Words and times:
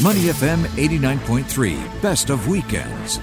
Money 0.00 0.26
FM 0.26 0.62
89.3, 0.76 2.00
best 2.00 2.30
of 2.30 2.46
weekends. 2.46 3.18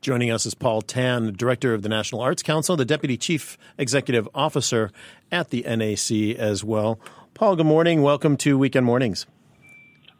Joining 0.00 0.30
us 0.30 0.46
is 0.46 0.54
Paul 0.54 0.80
Tan, 0.80 1.32
Director 1.32 1.74
of 1.74 1.82
the 1.82 1.88
National 1.88 2.20
Arts 2.20 2.40
Council, 2.40 2.76
the 2.76 2.84
Deputy 2.84 3.16
Chief 3.16 3.58
Executive 3.78 4.28
Officer 4.32 4.92
at 5.32 5.50
the 5.50 5.62
NAC 5.62 6.38
as 6.38 6.62
well. 6.62 7.00
Paul, 7.34 7.56
good 7.56 7.66
morning. 7.66 8.02
Welcome 8.02 8.36
to 8.36 8.56
Weekend 8.56 8.86
Mornings. 8.86 9.26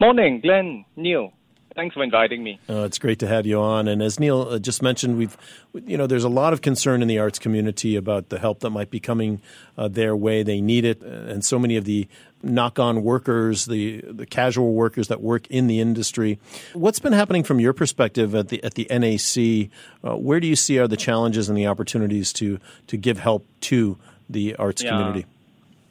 Morning, 0.01 0.41
Glenn, 0.41 0.85
Neil. 0.97 1.33
Thanks 1.77 1.93
for 1.95 2.03
inviting 2.03 2.43
me. 2.43 2.59
Uh, 2.71 2.85
it's 2.85 2.99
great 2.99 3.19
to 3.19 3.27
have 3.29 3.45
you 3.45 3.61
on. 3.61 3.87
And 3.87 4.03
as 4.03 4.19
Neil 4.19 4.49
uh, 4.51 4.59
just 4.59 4.83
mentioned, 4.83 5.19
we've, 5.19 5.37
you 5.75 5.99
know, 5.99 6.07
there's 6.07 6.25
a 6.25 6.29
lot 6.31 6.55
of 6.55 6.63
concern 6.63 7.03
in 7.03 7.09
the 7.09 7.19
arts 7.19 7.39
community 7.39 7.97
about 7.97 8.31
the 8.31 8.39
help 8.39 8.61
that 8.61 8.71
might 8.71 8.91
be 8.91 8.99
coming 8.99 9.43
uh, 9.77 9.87
their 9.87 10.17
way. 10.17 10.43
They 10.43 10.63
need 10.63 10.87
it, 10.87 11.03
and 11.03 11.45
so 11.45 11.59
many 11.59 11.77
of 11.77 11.85
the 11.85 12.09
knock-on 12.43 13.03
workers, 13.03 13.67
the 13.67 14.01
the 14.09 14.25
casual 14.25 14.73
workers 14.73 15.09
that 15.09 15.21
work 15.21 15.47
in 15.49 15.67
the 15.67 15.79
industry. 15.81 16.39
What's 16.73 16.99
been 16.99 17.13
happening 17.13 17.45
from 17.45 17.61
your 17.61 17.75
perspective 17.75 18.35
at 18.35 18.49
the 18.49 18.65
at 18.65 18.73
the 18.75 18.87
NAC? 18.91 19.71
Uh, 20.03 20.17
where 20.17 20.41
do 20.41 20.47
you 20.47 20.57
see 20.57 20.79
are 20.79 20.89
the 20.89 20.97
challenges 20.97 21.51
and 21.51 21.59
the 21.59 21.67
opportunities 21.67 22.33
to 22.35 22.59
to 22.87 22.97
give 22.97 23.19
help 23.19 23.45
to 23.63 23.99
the 24.31 24.57
arts 24.57 24.83
Yeah. 24.83 24.91
community? 24.91 25.27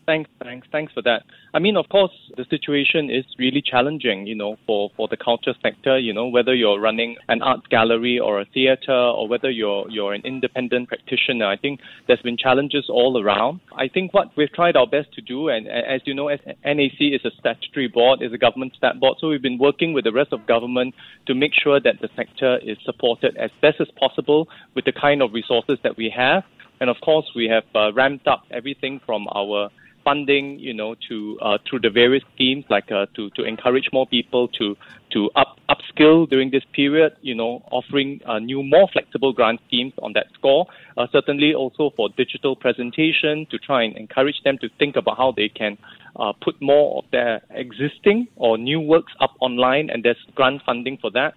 Thanks, 0.05 0.29
thanks, 0.43 0.67
thanks 0.71 0.93
for 0.93 1.01
that. 1.01 1.23
I 1.55 1.59
mean, 1.59 1.75
of 1.75 1.89
course, 1.89 2.11
the 2.37 2.45
situation 2.47 3.09
is 3.09 3.25
really 3.39 3.61
challenging, 3.61 4.27
you 4.27 4.35
know, 4.35 4.55
for, 4.67 4.91
for 4.95 5.07
the 5.07 5.17
culture 5.17 5.55
sector, 5.63 5.97
you 5.97 6.13
know, 6.13 6.27
whether 6.27 6.53
you're 6.53 6.79
running 6.79 7.15
an 7.27 7.41
art 7.41 7.67
gallery 7.69 8.19
or 8.19 8.39
a 8.39 8.45
theater 8.45 8.93
or 8.93 9.27
whether 9.27 9.49
you're, 9.49 9.89
you're 9.89 10.13
an 10.13 10.21
independent 10.23 10.89
practitioner. 10.89 11.47
I 11.47 11.57
think 11.57 11.79
there's 12.05 12.21
been 12.21 12.37
challenges 12.37 12.85
all 12.87 13.19
around. 13.19 13.61
I 13.75 13.87
think 13.87 14.13
what 14.13 14.27
we've 14.37 14.51
tried 14.53 14.75
our 14.75 14.85
best 14.85 15.11
to 15.13 15.21
do, 15.21 15.49
and 15.49 15.67
as 15.67 16.01
you 16.05 16.13
know, 16.13 16.27
as 16.27 16.39
NAC 16.63 16.99
is 16.99 17.25
a 17.25 17.31
statutory 17.39 17.87
board, 17.87 18.21
is 18.21 18.31
a 18.31 18.37
government 18.37 18.73
stat 18.77 18.99
board, 18.99 19.17
so 19.19 19.29
we've 19.29 19.41
been 19.41 19.57
working 19.57 19.93
with 19.93 20.03
the 20.03 20.13
rest 20.13 20.33
of 20.33 20.45
government 20.45 20.93
to 21.25 21.33
make 21.33 21.53
sure 21.55 21.79
that 21.79 21.99
the 21.99 22.09
sector 22.15 22.59
is 22.59 22.77
supported 22.85 23.35
as 23.37 23.49
best 23.59 23.81
as 23.81 23.87
possible 23.99 24.47
with 24.75 24.85
the 24.85 24.93
kind 24.93 25.23
of 25.23 25.33
resources 25.33 25.79
that 25.83 25.97
we 25.97 26.13
have. 26.15 26.43
And 26.79 26.91
of 26.91 26.97
course, 27.03 27.25
we 27.35 27.47
have 27.47 27.63
uh, 27.73 27.91
ramped 27.93 28.27
up 28.27 28.43
everything 28.51 28.99
from 29.03 29.27
our 29.33 29.71
funding, 30.05 30.57
you 30.57 30.73
know, 30.73 30.95
to 31.09 31.37
uh, 31.41 31.57
through 31.67 31.79
the 31.79 31.89
various 31.89 32.23
schemes, 32.33 32.63
like 32.69 32.89
uh, 32.91 33.07
to 33.15 33.29
to 33.31 33.43
encourage 33.43 33.89
more 33.91 34.07
people 34.07 34.47
to 34.59 34.77
to 35.11 35.29
up 35.35 35.57
upskill 35.69 36.29
during 36.29 36.51
this 36.51 36.63
period, 36.73 37.13
you 37.21 37.35
know, 37.35 37.63
offering 37.71 38.21
uh, 38.25 38.39
new, 38.39 38.63
more 38.63 38.87
flexible 38.93 39.33
grant 39.33 39.59
schemes 39.67 39.93
on 40.01 40.13
that 40.13 40.27
score. 40.33 40.67
Uh, 40.97 41.07
certainly, 41.11 41.53
also 41.53 41.91
for 41.97 42.09
digital 42.15 42.55
presentation 42.55 43.45
to 43.51 43.57
try 43.57 43.83
and 43.83 43.97
encourage 43.97 44.41
them 44.43 44.57
to 44.59 44.69
think 44.79 44.95
about 44.95 45.17
how 45.17 45.33
they 45.35 45.49
can 45.49 45.77
uh, 46.17 46.31
put 46.41 46.55
more 46.61 46.99
of 46.99 47.05
their 47.11 47.41
existing 47.49 48.27
or 48.35 48.57
new 48.57 48.79
works 48.79 49.13
up 49.19 49.31
online, 49.41 49.89
and 49.89 50.03
there's 50.03 50.23
grant 50.35 50.61
funding 50.65 50.97
for 51.01 51.11
that. 51.11 51.33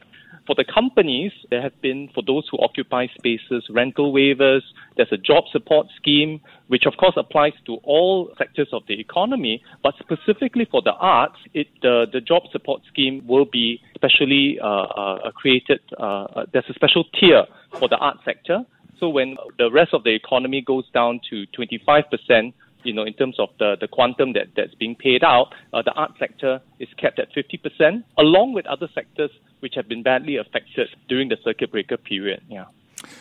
For 0.46 0.54
the 0.54 0.64
companies, 0.64 1.32
there 1.50 1.60
have 1.60 1.78
been, 1.82 2.08
for 2.14 2.22
those 2.26 2.48
who 2.50 2.58
occupy 2.58 3.06
spaces, 3.18 3.64
rental 3.68 4.12
waivers. 4.14 4.62
There's 4.96 5.12
a 5.12 5.18
job 5.18 5.44
support 5.52 5.88
scheme, 5.96 6.40
which 6.68 6.84
of 6.86 6.96
course 6.96 7.14
applies 7.16 7.52
to 7.66 7.74
all 7.84 8.32
sectors 8.38 8.68
of 8.72 8.82
the 8.88 8.98
economy, 8.98 9.62
but 9.82 9.94
specifically 10.00 10.66
for 10.70 10.80
the 10.80 10.92
arts, 10.92 11.36
it, 11.52 11.68
uh, 11.84 12.06
the 12.12 12.22
job 12.26 12.44
support 12.50 12.80
scheme 12.88 13.26
will 13.26 13.44
be 13.44 13.80
specially 13.94 14.58
uh, 14.62 14.66
uh, 14.66 15.30
created. 15.32 15.80
Uh, 15.98 16.44
there's 16.52 16.68
a 16.70 16.74
special 16.74 17.04
tier 17.20 17.44
for 17.78 17.88
the 17.88 17.96
art 17.96 18.16
sector. 18.24 18.64
So 18.98 19.08
when 19.08 19.36
the 19.58 19.70
rest 19.70 19.92
of 19.92 20.02
the 20.04 20.14
economy 20.14 20.60
goes 20.60 20.84
down 20.92 21.20
to 21.30 21.46
25%, 21.58 22.52
you 22.88 22.94
know, 22.94 23.04
in 23.04 23.12
terms 23.12 23.38
of 23.38 23.50
the, 23.58 23.76
the 23.80 23.86
quantum 23.86 24.32
that, 24.32 24.48
that's 24.56 24.74
being 24.74 24.96
paid 24.96 25.22
out, 25.22 25.54
uh, 25.72 25.82
the 25.82 25.92
art 25.92 26.12
sector 26.18 26.60
is 26.80 26.88
kept 26.96 27.18
at 27.18 27.28
50%, 27.34 28.02
along 28.16 28.54
with 28.54 28.66
other 28.66 28.88
sectors 28.94 29.30
which 29.60 29.74
have 29.74 29.88
been 29.88 30.02
badly 30.02 30.36
affected 30.36 30.88
during 31.08 31.28
the 31.28 31.36
circuit 31.44 31.70
breaker 31.70 31.98
period. 31.98 32.42
Yeah. 32.48 32.64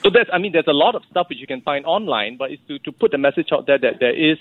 So 0.02 0.10
that's, 0.10 0.30
I 0.32 0.38
mean, 0.38 0.54
there's 0.54 0.68
a 0.68 0.74
lot 0.74 0.96
of 0.96 1.04
stuff 1.12 1.28
which 1.30 1.40
you 1.40 1.48
can 1.48 1.62
find 1.62 1.86
online, 1.86 2.38
but 2.38 2.52
it's 2.52 2.62
to, 2.70 2.80
to 2.80 2.92
put 2.92 3.12
the 3.12 3.18
message 3.18 3.50
out 3.52 3.68
there 3.68 3.78
that 3.78 4.00
there 4.00 4.16
is 4.16 4.38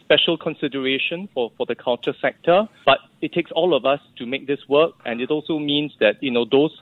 special 0.00 0.36
consideration 0.36 1.28
for, 1.34 1.52
for 1.56 1.66
the 1.66 1.74
culture 1.74 2.14
sector, 2.20 2.66
but 2.86 2.98
it 3.20 3.32
takes 3.32 3.50
all 3.52 3.74
of 3.74 3.84
us 3.84 4.00
to 4.16 4.26
make 4.26 4.46
this 4.46 4.60
work, 4.68 4.92
and 5.04 5.20
it 5.20 5.30
also 5.30 5.58
means 5.58 5.92
that, 6.00 6.22
you 6.22 6.30
know, 6.30 6.46
those 6.50 6.80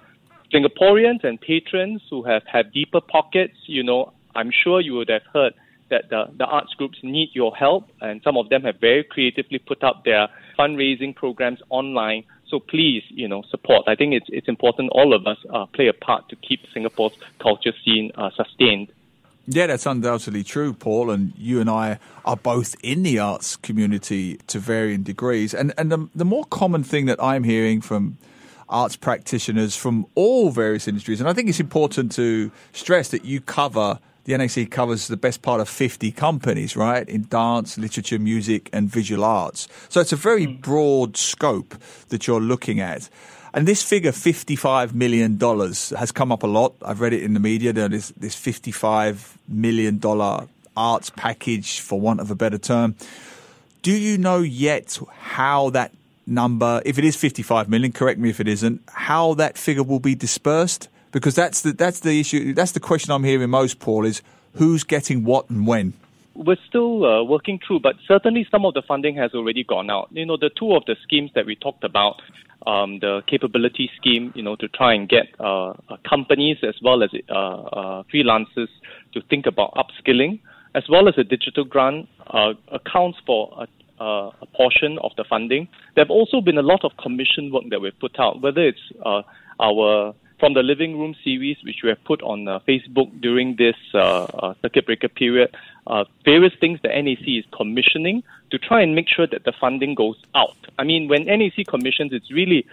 Singaporeans 0.52 1.22
and 1.24 1.40
patrons 1.40 2.02
who 2.08 2.22
have 2.22 2.42
had 2.46 2.72
deeper 2.72 3.00
pockets, 3.00 3.56
you 3.66 3.82
know, 3.82 4.12
I'm 4.34 4.50
sure 4.50 4.80
you 4.80 4.94
would 4.94 5.08
have 5.10 5.22
heard 5.32 5.54
that 5.90 6.08
the, 6.08 6.24
the 6.36 6.44
arts 6.44 6.72
groups 6.74 6.98
need 7.02 7.30
your 7.32 7.54
help, 7.54 7.88
and 8.00 8.22
some 8.22 8.36
of 8.36 8.48
them 8.48 8.62
have 8.62 8.80
very 8.80 9.04
creatively 9.04 9.58
put 9.58 9.84
up 9.84 10.04
their 10.04 10.28
fundraising 10.58 11.14
programs 11.14 11.60
online. 11.68 12.24
So 12.48 12.58
please, 12.58 13.02
you 13.08 13.28
know, 13.28 13.42
support. 13.50 13.84
I 13.86 13.94
think 13.94 14.14
it's 14.14 14.26
it's 14.28 14.48
important 14.48 14.90
all 14.92 15.14
of 15.14 15.26
us 15.26 15.38
uh, 15.52 15.66
play 15.66 15.88
a 15.88 15.92
part 15.92 16.28
to 16.30 16.36
keep 16.36 16.60
Singapore's 16.74 17.12
culture 17.38 17.72
scene 17.84 18.10
uh, 18.16 18.30
sustained. 18.30 18.88
Yeah, 19.46 19.66
that's 19.66 19.86
undoubtedly 19.86 20.44
true, 20.44 20.72
Paul. 20.72 21.10
And 21.10 21.32
you 21.36 21.60
and 21.60 21.70
I 21.70 21.98
are 22.24 22.36
both 22.36 22.76
in 22.82 23.02
the 23.02 23.18
arts 23.18 23.56
community 23.56 24.36
to 24.48 24.58
varying 24.58 25.02
degrees. 25.02 25.54
And 25.54 25.72
and 25.78 25.90
the, 25.92 26.08
the 26.14 26.24
more 26.24 26.44
common 26.44 26.82
thing 26.84 27.06
that 27.06 27.22
I'm 27.22 27.44
hearing 27.44 27.80
from 27.80 28.18
arts 28.68 28.96
practitioners 28.96 29.74
from 29.74 30.06
all 30.14 30.50
various 30.50 30.86
industries, 30.86 31.20
and 31.20 31.28
I 31.28 31.32
think 31.32 31.48
it's 31.48 31.60
important 31.60 32.12
to 32.12 32.50
stress 32.72 33.08
that 33.08 33.24
you 33.24 33.40
cover 33.40 33.98
the 34.24 34.36
NAC 34.36 34.70
covers 34.70 35.08
the 35.08 35.16
best 35.16 35.42
part 35.42 35.60
of 35.60 35.68
50 35.68 36.12
companies, 36.12 36.76
right, 36.76 37.08
in 37.08 37.26
dance, 37.28 37.78
literature, 37.78 38.18
music, 38.18 38.68
and 38.72 38.88
visual 38.88 39.24
arts. 39.24 39.68
So 39.88 40.00
it's 40.00 40.12
a 40.12 40.16
very 40.16 40.44
hmm. 40.46 40.60
broad 40.60 41.16
scope 41.16 41.74
that 42.08 42.26
you're 42.26 42.40
looking 42.40 42.80
at. 42.80 43.08
And 43.52 43.66
this 43.66 43.82
figure, 43.82 44.12
$55 44.12 44.94
million, 44.94 45.38
has 45.40 46.12
come 46.12 46.30
up 46.30 46.44
a 46.44 46.46
lot. 46.46 46.74
I've 46.82 47.00
read 47.00 47.12
it 47.12 47.22
in 47.22 47.34
the 47.34 47.40
media. 47.40 47.72
There 47.72 47.92
is 47.92 48.10
this 48.16 48.36
$55 48.36 49.36
million 49.48 50.00
arts 50.76 51.10
package, 51.10 51.80
for 51.80 52.00
want 52.00 52.20
of 52.20 52.30
a 52.30 52.36
better 52.36 52.58
term. 52.58 52.94
Do 53.82 53.92
you 53.92 54.18
know 54.18 54.38
yet 54.38 54.98
how 55.18 55.70
that 55.70 55.92
number, 56.26 56.80
if 56.84 56.98
it 56.98 57.04
is 57.04 57.16
55 57.16 57.68
million, 57.68 57.92
correct 57.92 58.20
me 58.20 58.30
if 58.30 58.38
it 58.38 58.46
isn't, 58.46 58.82
how 58.86 59.34
that 59.34 59.58
figure 59.58 59.82
will 59.82 60.00
be 60.00 60.14
dispersed? 60.14 60.88
Because 61.12 61.34
that's 61.34 61.62
the, 61.62 61.72
that's 61.72 62.00
the 62.00 62.20
issue, 62.20 62.54
that's 62.54 62.72
the 62.72 62.80
question 62.80 63.12
I'm 63.12 63.24
hearing 63.24 63.50
most, 63.50 63.80
Paul, 63.80 64.04
is 64.04 64.22
who's 64.54 64.84
getting 64.84 65.24
what 65.24 65.50
and 65.50 65.66
when? 65.66 65.94
We're 66.34 66.56
still 66.68 67.04
uh, 67.04 67.24
working 67.24 67.58
through, 67.66 67.80
but 67.80 67.96
certainly 68.06 68.46
some 68.50 68.64
of 68.64 68.74
the 68.74 68.82
funding 68.82 69.16
has 69.16 69.32
already 69.34 69.64
gone 69.64 69.90
out. 69.90 70.08
You 70.12 70.24
know, 70.24 70.36
the 70.36 70.50
two 70.50 70.72
of 70.72 70.84
the 70.86 70.96
schemes 71.02 71.30
that 71.34 71.44
we 71.44 71.56
talked 71.56 71.84
about, 71.84 72.22
um, 72.66 73.00
the 73.00 73.22
capability 73.26 73.90
scheme, 73.96 74.32
you 74.36 74.42
know, 74.42 74.54
to 74.56 74.68
try 74.68 74.94
and 74.94 75.08
get 75.08 75.26
uh, 75.40 75.70
uh, 75.70 75.74
companies 76.08 76.58
as 76.62 76.74
well 76.82 77.02
as 77.02 77.10
uh, 77.28 77.34
uh, 77.34 78.02
freelancers 78.14 78.68
to 79.12 79.20
think 79.28 79.46
about 79.46 79.74
upskilling, 79.74 80.40
as 80.74 80.84
well 80.88 81.08
as 81.08 81.14
a 81.18 81.24
digital 81.24 81.64
grant, 81.64 82.08
uh, 82.28 82.52
accounts 82.70 83.18
for 83.26 83.66
a, 83.98 84.04
a 84.04 84.46
portion 84.54 84.98
of 85.02 85.10
the 85.16 85.24
funding. 85.28 85.68
There 85.94 86.04
have 86.04 86.10
also 86.10 86.40
been 86.40 86.58
a 86.58 86.62
lot 86.62 86.84
of 86.84 86.92
commission 87.02 87.50
work 87.52 87.64
that 87.70 87.80
we've 87.80 87.98
put 87.98 88.18
out, 88.20 88.40
whether 88.40 88.62
it's 88.66 88.78
our 89.58 90.14
from 90.40 90.54
the 90.54 90.62
living 90.62 90.98
room 90.98 91.14
series, 91.22 91.58
which 91.62 91.82
we 91.84 91.90
have 91.90 92.02
put 92.04 92.22
on 92.22 92.48
uh, 92.48 92.58
Facebook 92.66 93.08
during 93.20 93.56
this 93.56 93.76
uh, 93.94 94.24
uh, 94.24 94.54
circuit 94.62 94.86
breaker 94.86 95.08
period, 95.08 95.54
uh, 95.86 96.04
various 96.24 96.54
things 96.60 96.80
that 96.82 96.92
NAC 96.94 97.28
is 97.28 97.44
commissioning 97.54 98.22
to 98.50 98.58
try 98.58 98.80
and 98.80 98.94
make 98.94 99.06
sure 99.08 99.26
that 99.26 99.44
the 99.44 99.52
funding 99.60 99.94
goes 99.94 100.16
out. 100.34 100.56
I 100.78 100.84
mean, 100.84 101.08
when 101.08 101.26
NAC 101.26 101.66
commissions, 101.68 102.12
it's 102.12 102.32
really, 102.32 102.66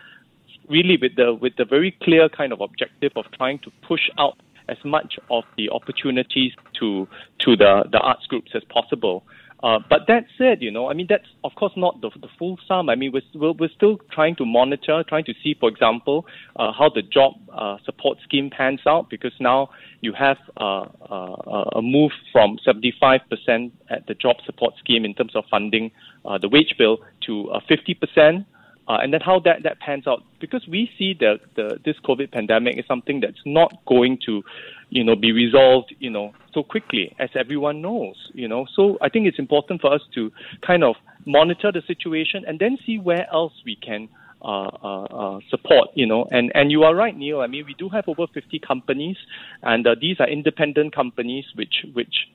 really 0.70 0.98
with 1.00 1.16
the 1.18 1.34
with 1.34 1.58
the 1.58 1.66
very 1.66 1.92
clear 2.02 2.30
kind 2.30 2.54
of 2.54 2.62
objective 2.62 3.12
of 3.18 3.26
trying 3.34 3.60
to 3.60 3.72
push 3.86 4.10
out 4.18 4.38
as 4.70 4.78
much 4.84 5.20
of 5.30 5.44
the 5.58 5.70
opportunities 5.70 6.54
to 6.80 7.08
to 7.40 7.56
the 7.56 7.84
the 7.92 8.00
arts 8.00 8.26
groups 8.28 8.52
as 8.56 8.64
possible. 8.64 9.24
Uh, 9.64 9.80
but 9.90 10.02
that 10.08 10.26
said, 10.38 10.62
you 10.62 10.70
know, 10.70 10.88
I 10.88 10.94
mean, 10.94 11.08
that's 11.10 11.26
of 11.44 11.56
course 11.56 11.74
not 11.76 12.00
the, 12.02 12.12
the 12.22 12.28
full 12.38 12.60
sum. 12.68 12.90
I 12.90 12.96
mean, 12.96 13.12
we're, 13.12 13.54
we're, 13.54 13.70
still 13.76 13.98
trying 14.12 14.36
to 14.36 14.46
monitor, 14.46 15.04
trying 15.08 15.26
to 15.26 15.34
see, 15.44 15.56
for 15.60 15.68
example, 15.68 16.28
uh, 16.58 16.72
how 16.72 16.90
the 16.90 17.02
job 17.02 17.34
uh, 17.52 17.78
support 17.84 18.20
scheme 18.24 18.52
pans 18.52 18.82
out 18.86 19.10
because 19.10 19.34
now 19.40 19.70
you 20.02 20.14
have 20.14 20.38
uh, 20.58 20.86
uh, 21.10 21.70
a 21.76 21.82
move 21.82 22.12
from 22.32 22.60
75% 22.66 23.72
at 23.90 24.06
the 24.06 24.14
job 24.14 24.36
support 24.46 24.76
scheme 24.78 25.04
in 25.06 25.16
terms 25.16 25.36
of 25.36 25.44
funding 25.50 25.92
uh, 26.24 26.38
the 26.38 26.50
wage 26.50 26.76
bill 26.78 27.00
to 27.26 27.50
uh, 27.50 27.60
50%. 27.68 28.46
Uh, 28.88 29.00
and 29.02 29.12
then 29.12 29.20
how 29.20 29.38
that, 29.40 29.64
that 29.64 29.80
pans 29.80 30.08
out 30.08 30.24
because 30.40 30.66
we 30.66 30.90
see 30.98 31.14
that 31.14 31.42
the 31.56 31.78
this 31.84 31.98
COVID 32.06 32.32
pandemic 32.32 32.78
is 32.78 32.86
something 32.88 33.20
that's 33.20 33.42
not 33.46 33.86
going 33.86 34.18
to, 34.26 34.44
you 34.90 35.04
know, 35.04 35.16
be 35.16 35.32
resolved, 35.32 35.94
you 36.00 36.10
know, 36.10 36.34
so 36.54 36.64
quickly 36.64 37.16
as 37.20 37.30
everyone 37.36 37.82
knows, 37.82 38.16
you 38.34 38.48
know. 38.48 38.66
So 38.76 38.98
I 39.02 39.10
think 39.10 39.28
it's 39.28 39.40
important 39.40 39.82
for 39.82 39.94
us 39.94 40.02
to 40.16 40.32
kind 40.66 40.84
of 40.84 40.96
monitor 41.26 41.72
the 41.72 41.82
situation 41.86 42.44
and 42.48 42.60
then 42.60 42.78
see 42.86 42.98
where 42.98 43.28
else 43.32 43.54
we 43.66 43.76
can 43.76 44.08
uh, 44.42 44.70
uh, 44.84 45.04
uh, 45.04 45.40
support, 45.50 45.90
you 45.96 46.06
know. 46.06 46.28
And 46.32 46.52
and 46.56 46.72
you 46.72 46.84
are 46.84 46.96
right, 46.96 47.16
Neil. 47.16 47.42
I 47.42 47.48
mean, 47.48 47.66
we 47.66 47.74
do 47.74 47.90
have 47.90 48.06
over 48.08 48.28
50 48.34 48.60
companies, 48.60 49.18
and 49.62 49.86
uh, 49.86 49.96
these 50.00 50.18
are 50.20 50.30
independent 50.30 50.96
companies 50.96 51.46
which 51.56 51.86
which 51.94 52.28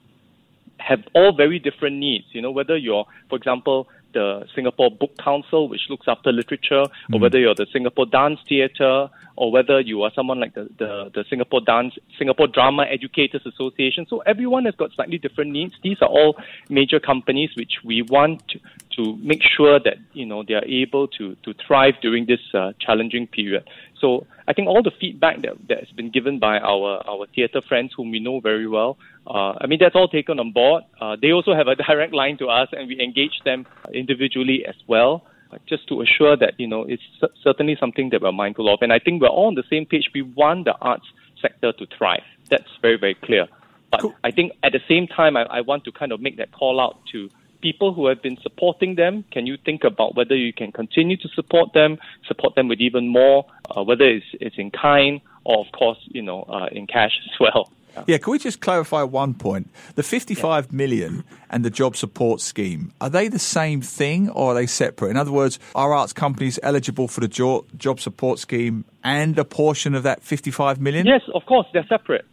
have 0.78 0.98
all 1.14 1.34
very 1.34 1.58
different 1.58 1.96
needs. 1.96 2.24
You 2.32 2.42
know, 2.42 2.50
whether 2.50 2.76
you're, 2.76 3.06
for 3.28 3.36
example, 3.36 3.88
the 4.12 4.46
Singapore 4.54 4.90
Book 4.90 5.16
Council, 5.18 5.68
which 5.68 5.82
looks 5.88 6.06
after 6.08 6.32
literature, 6.32 6.84
or 7.12 7.20
whether 7.20 7.38
you're 7.38 7.54
the 7.54 7.66
Singapore 7.72 8.06
Dance 8.06 8.40
Theatre, 8.48 9.08
or 9.36 9.50
whether 9.50 9.80
you 9.80 10.02
are 10.02 10.10
someone 10.14 10.40
like 10.40 10.54
the, 10.54 10.68
the, 10.78 11.10
the 11.14 11.24
Singapore 11.28 11.60
Dance, 11.60 11.94
Singapore 12.18 12.46
Drama 12.46 12.84
Educators 12.84 13.42
Association. 13.46 14.06
So 14.08 14.18
everyone 14.20 14.64
has 14.66 14.74
got 14.74 14.92
slightly 14.92 15.18
different 15.18 15.50
needs. 15.52 15.74
These 15.82 15.98
are 16.02 16.08
all 16.08 16.36
major 16.68 17.00
companies 17.00 17.50
which 17.56 17.78
we 17.84 18.02
want 18.02 18.42
to, 18.48 18.60
to 18.96 19.16
make 19.16 19.42
sure 19.42 19.78
that 19.80 19.96
you 20.12 20.26
know 20.26 20.42
they 20.46 20.54
are 20.54 20.64
able 20.64 21.08
to 21.08 21.34
to 21.44 21.54
thrive 21.66 21.94
during 22.02 22.26
this 22.26 22.40
uh, 22.54 22.72
challenging 22.78 23.26
period. 23.26 23.64
So 24.00 24.26
I 24.46 24.52
think 24.52 24.68
all 24.68 24.82
the 24.82 24.92
feedback 25.00 25.42
that 25.42 25.54
that 25.68 25.78
has 25.78 25.90
been 25.90 26.10
given 26.10 26.38
by 26.38 26.58
our 26.58 27.02
our 27.08 27.26
theatre 27.34 27.62
friends, 27.62 27.92
whom 27.96 28.10
we 28.10 28.20
know 28.20 28.40
very 28.40 28.66
well, 28.66 28.98
uh, 29.26 29.54
I 29.60 29.66
mean 29.66 29.78
that's 29.80 29.94
all 29.94 30.08
taken 30.08 30.38
on 30.38 30.52
board. 30.52 30.84
Uh, 31.00 31.16
they 31.20 31.32
also 31.32 31.54
have 31.54 31.68
a 31.68 31.74
direct 31.88 32.12
line 32.12 32.38
to 32.38 32.48
us, 32.48 32.68
and 32.72 32.88
we 32.88 33.00
engage 33.00 33.40
them 33.44 33.66
individually 33.92 34.64
as 34.66 34.76
well 34.86 35.24
just 35.66 35.86
to 35.88 36.00
assure 36.00 36.36
that 36.36 36.58
you 36.58 36.66
know 36.66 36.84
it's 36.84 37.02
certainly 37.42 37.76
something 37.78 38.10
that 38.10 38.22
we're 38.22 38.32
mindful 38.32 38.72
of. 38.72 38.80
And 38.82 38.92
I 38.92 38.98
think 38.98 39.20
we're 39.20 39.28
all 39.28 39.48
on 39.48 39.54
the 39.54 39.64
same 39.68 39.86
page. 39.86 40.10
We 40.14 40.22
want 40.22 40.64
the 40.64 40.74
arts 40.80 41.06
sector 41.40 41.72
to 41.72 41.86
thrive. 41.96 42.22
That's 42.50 42.70
very 42.80 42.98
very 42.98 43.14
clear. 43.14 43.46
But 43.90 44.00
cool. 44.00 44.14
I 44.24 44.30
think 44.30 44.52
at 44.62 44.72
the 44.72 44.80
same 44.88 45.06
time, 45.06 45.36
I, 45.36 45.42
I 45.42 45.60
want 45.60 45.84
to 45.84 45.92
kind 45.92 46.12
of 46.12 46.20
make 46.20 46.38
that 46.38 46.52
call 46.52 46.80
out 46.80 47.00
to 47.12 47.28
people 47.60 47.94
who 47.94 48.06
have 48.06 48.20
been 48.22 48.36
supporting 48.42 48.96
them. 48.96 49.24
Can 49.30 49.46
you 49.46 49.56
think 49.56 49.84
about 49.84 50.16
whether 50.16 50.34
you 50.34 50.52
can 50.52 50.72
continue 50.72 51.16
to 51.16 51.28
support 51.28 51.72
them, 51.72 51.98
support 52.26 52.54
them 52.54 52.68
with 52.68 52.80
even 52.80 53.06
more, 53.08 53.46
uh, 53.76 53.82
whether 53.82 54.04
it's, 54.04 54.26
it's 54.34 54.56
in 54.58 54.70
kind 54.70 55.20
or, 55.44 55.58
of 55.58 55.72
course, 55.72 55.98
you 56.06 56.22
know, 56.22 56.42
uh, 56.42 56.68
in 56.70 56.86
cash 56.86 57.12
as 57.24 57.40
well. 57.40 57.70
Yeah, 58.06 58.16
can 58.16 58.30
we 58.30 58.38
just 58.38 58.62
clarify 58.62 59.02
one 59.02 59.34
point? 59.34 59.68
The 59.96 60.02
fifty-five 60.02 60.68
yeah. 60.70 60.76
million 60.76 61.24
and 61.50 61.62
the 61.62 61.68
job 61.68 61.94
support 61.94 62.40
scheme, 62.40 62.90
are 63.02 63.10
they 63.10 63.28
the 63.28 63.38
same 63.38 63.82
thing 63.82 64.30
or 64.30 64.52
are 64.52 64.54
they 64.54 64.66
separate? 64.66 65.10
In 65.10 65.18
other 65.18 65.30
words, 65.30 65.58
are 65.74 65.92
arts 65.92 66.14
companies 66.14 66.58
eligible 66.62 67.06
for 67.06 67.20
the 67.20 67.28
jo- 67.28 67.66
job 67.76 68.00
support 68.00 68.38
scheme 68.38 68.86
and 69.04 69.38
a 69.38 69.44
portion 69.44 69.94
of 69.94 70.04
that 70.04 70.22
55 70.22 70.80
million? 70.80 71.04
Yes, 71.04 71.20
of 71.34 71.44
course, 71.44 71.66
they're 71.74 71.86
separate. 71.86 72.24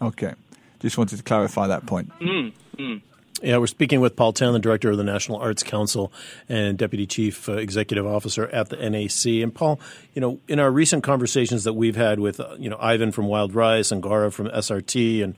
Okay. 0.00 0.32
Just 0.80 0.96
wanted 0.98 1.18
to 1.18 1.22
clarify 1.22 1.66
that 1.66 1.84
point. 1.86 2.10
Mm, 2.18 2.52
mm. 2.78 3.02
Yeah, 3.42 3.58
we're 3.58 3.66
speaking 3.66 4.00
with 4.00 4.14
Paul 4.14 4.32
Tan, 4.32 4.52
the 4.52 4.60
director 4.60 4.92
of 4.92 4.98
the 4.98 5.04
National 5.04 5.38
Arts 5.38 5.64
Council 5.64 6.12
and 6.48 6.78
deputy 6.78 7.06
chief 7.08 7.48
uh, 7.48 7.54
executive 7.54 8.06
officer 8.06 8.46
at 8.46 8.68
the 8.68 8.76
NAC. 8.76 9.42
And 9.42 9.52
Paul, 9.52 9.80
you 10.14 10.20
know, 10.20 10.38
in 10.46 10.60
our 10.60 10.70
recent 10.70 11.02
conversations 11.02 11.64
that 11.64 11.72
we've 11.72 11.96
had 11.96 12.20
with, 12.20 12.38
uh, 12.38 12.54
you 12.56 12.70
know, 12.70 12.76
Ivan 12.80 13.10
from 13.10 13.26
Wild 13.26 13.52
Rice 13.52 13.90
and 13.90 14.00
Gaurav 14.00 14.32
from 14.32 14.46
SRT 14.48 15.24
and 15.24 15.34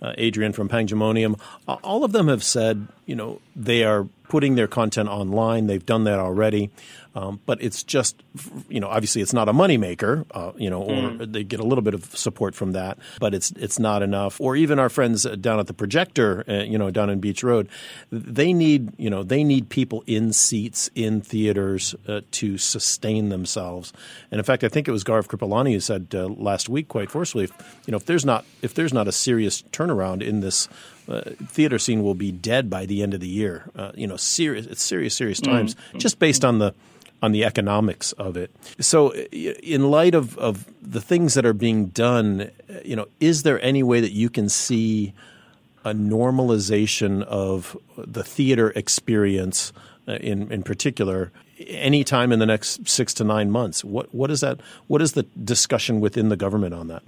uh, 0.00 0.12
Adrian 0.16 0.52
from 0.52 0.68
Pangdemonium, 0.68 1.40
all 1.66 2.04
of 2.04 2.12
them 2.12 2.28
have 2.28 2.44
said, 2.44 2.86
you 3.06 3.16
know, 3.16 3.40
they 3.56 3.82
are 3.82 4.06
putting 4.28 4.54
their 4.54 4.68
content 4.68 5.08
online. 5.08 5.66
They've 5.66 5.84
done 5.84 6.04
that 6.04 6.18
already. 6.18 6.70
Um, 7.14 7.40
but 7.46 7.60
it's 7.60 7.82
just, 7.82 8.22
you 8.68 8.78
know, 8.78 8.86
obviously 8.86 9.22
it's 9.22 9.32
not 9.32 9.48
a 9.48 9.52
moneymaker, 9.52 10.24
uh, 10.30 10.52
you 10.56 10.70
know, 10.70 10.82
or 10.82 10.94
mm. 10.94 11.32
they 11.32 11.42
get 11.42 11.58
a 11.58 11.64
little 11.64 11.82
bit 11.82 11.94
of 11.94 12.04
support 12.16 12.54
from 12.54 12.72
that, 12.72 12.98
but 13.18 13.34
it's 13.34 13.50
it's 13.52 13.80
not 13.80 14.02
enough. 14.02 14.40
Or 14.40 14.54
even 14.54 14.78
our 14.78 14.88
friends 14.88 15.24
down 15.24 15.58
at 15.58 15.66
the 15.66 15.74
projector, 15.74 16.44
uh, 16.48 16.62
you 16.62 16.78
know, 16.78 16.92
down 16.92 17.10
in 17.10 17.18
Beach 17.18 17.42
Road, 17.42 17.68
they 18.12 18.52
need, 18.52 18.92
you 18.98 19.10
know, 19.10 19.24
they 19.24 19.42
need 19.42 19.68
people 19.68 20.04
in 20.06 20.32
seats 20.32 20.90
in 20.94 21.20
theaters 21.20 21.96
uh, 22.06 22.20
to 22.32 22.56
sustain 22.56 23.30
themselves. 23.30 23.92
And 24.30 24.38
in 24.38 24.44
fact, 24.44 24.62
I 24.62 24.68
think 24.68 24.86
it 24.86 24.92
was 24.92 25.02
Gaurav 25.02 25.26
Kripalani 25.26 25.72
who 25.72 25.80
said 25.80 26.14
uh, 26.14 26.28
last 26.28 26.68
week 26.68 26.86
quite 26.86 27.10
forcefully, 27.10 27.44
if, 27.44 27.82
you 27.86 27.90
know, 27.90 27.96
if 27.96 28.04
there's 28.04 28.24
not 28.24 28.44
if 28.62 28.74
there's 28.74 28.92
not 28.92 29.08
a 29.08 29.12
serious 29.12 29.62
turnaround 29.72 30.22
in 30.22 30.38
this 30.38 30.68
uh, 31.08 31.22
theater 31.46 31.78
scene 31.78 32.02
will 32.02 32.14
be 32.14 32.30
dead 32.30 32.68
by 32.68 32.84
the 32.84 33.02
end 33.02 33.14
of 33.14 33.20
the 33.20 33.28
year. 33.28 33.70
Uh, 33.74 33.92
you 33.94 34.06
know, 34.06 34.17
serious, 34.18 34.66
it's 34.66 34.82
serious, 34.82 35.14
serious 35.14 35.40
times, 35.40 35.74
mm-hmm. 35.74 35.98
just 35.98 36.18
based 36.18 36.44
on 36.44 36.58
the 36.58 36.74
on 37.22 37.32
the 37.32 37.44
economics 37.44 38.12
of 38.12 38.36
it. 38.36 38.50
So, 38.80 39.12
in 39.12 39.90
light 39.90 40.14
of, 40.14 40.38
of 40.38 40.66
the 40.80 41.00
things 41.00 41.34
that 41.34 41.44
are 41.44 41.52
being 41.52 41.86
done, 41.86 42.50
you 42.84 42.94
know, 42.94 43.06
is 43.20 43.42
there 43.42 43.60
any 43.60 43.82
way 43.82 44.00
that 44.00 44.12
you 44.12 44.30
can 44.30 44.48
see 44.48 45.14
a 45.84 45.92
normalization 45.92 47.22
of 47.24 47.76
the 47.96 48.22
theater 48.22 48.72
experience 48.76 49.72
uh, 50.06 50.12
in 50.14 50.50
in 50.52 50.62
particular 50.62 51.32
anytime 51.66 52.30
in 52.30 52.38
the 52.38 52.46
next 52.46 52.88
six 52.88 53.12
to 53.14 53.24
nine 53.24 53.50
months? 53.50 53.84
What 53.84 54.14
what 54.14 54.30
is 54.30 54.40
that? 54.40 54.60
What 54.86 55.02
is 55.02 55.12
the 55.12 55.24
discussion 55.44 56.00
within 56.00 56.28
the 56.28 56.36
government 56.36 56.74
on 56.74 56.88
that? 56.88 57.02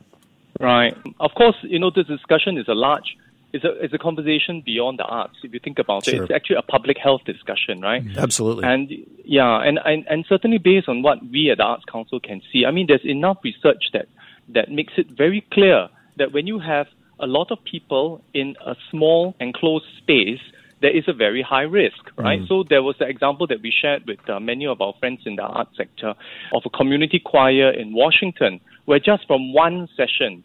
Right. 0.58 0.96
Of 1.20 1.30
course, 1.36 1.56
you 1.62 1.78
know, 1.78 1.90
this 1.90 2.06
discussion 2.06 2.58
is 2.58 2.68
a 2.68 2.74
large 2.74 3.16
it's 3.52 3.64
a 3.64 3.72
it's 3.82 3.94
a 3.94 3.98
conversation 3.98 4.62
beyond 4.64 4.98
the 4.98 5.04
arts. 5.04 5.36
If 5.42 5.52
you 5.52 5.60
think 5.60 5.78
about 5.78 6.04
sure. 6.04 6.14
it, 6.14 6.22
it's 6.22 6.30
actually 6.30 6.56
a 6.56 6.62
public 6.62 6.98
health 6.98 7.22
discussion, 7.24 7.80
right? 7.80 8.04
Mm-hmm. 8.04 8.18
Absolutely. 8.18 8.64
And 8.64 8.90
yeah, 9.24 9.62
and, 9.62 9.78
and 9.84 10.06
and 10.08 10.24
certainly 10.28 10.58
based 10.58 10.88
on 10.88 11.02
what 11.02 11.18
we 11.30 11.50
at 11.50 11.58
the 11.58 11.64
Arts 11.64 11.84
Council 11.90 12.20
can 12.20 12.42
see, 12.52 12.64
I 12.64 12.70
mean, 12.70 12.86
there's 12.86 13.04
enough 13.04 13.38
research 13.42 13.84
that 13.92 14.06
that 14.50 14.70
makes 14.70 14.94
it 14.96 15.08
very 15.10 15.44
clear 15.52 15.88
that 16.16 16.32
when 16.32 16.46
you 16.46 16.58
have 16.58 16.86
a 17.18 17.26
lot 17.26 17.50
of 17.50 17.58
people 17.64 18.22
in 18.34 18.56
a 18.64 18.74
small 18.90 19.34
enclosed 19.40 19.86
space, 19.98 20.40
there 20.80 20.96
is 20.96 21.04
a 21.06 21.12
very 21.12 21.42
high 21.42 21.62
risk, 21.62 22.10
right? 22.16 22.40
Mm. 22.40 22.48
So 22.48 22.64
there 22.68 22.82
was 22.82 22.96
the 22.98 23.06
example 23.06 23.46
that 23.48 23.60
we 23.62 23.70
shared 23.70 24.06
with 24.06 24.18
uh, 24.28 24.40
many 24.40 24.66
of 24.66 24.80
our 24.80 24.94
friends 24.98 25.20
in 25.26 25.36
the 25.36 25.42
art 25.42 25.68
sector 25.76 26.14
of 26.54 26.62
a 26.64 26.70
community 26.70 27.20
choir 27.22 27.70
in 27.70 27.92
Washington, 27.92 28.60
where 28.86 28.98
just 28.98 29.26
from 29.26 29.52
one 29.52 29.88
session, 29.96 30.42